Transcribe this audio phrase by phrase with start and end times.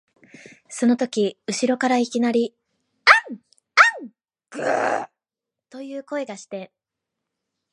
[0.67, 2.55] そのとき後ろからいきなり、
[3.29, 4.09] わん、わん、
[4.49, 5.11] ぐゎあ、
[5.69, 6.71] という声がして、